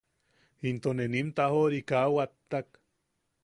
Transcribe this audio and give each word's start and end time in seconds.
Into 0.69 0.89
ne 0.95 1.05
nim 1.13 1.27
tajoʼori 1.37 1.79
kaa 1.89 2.07
wattak. 2.15 2.67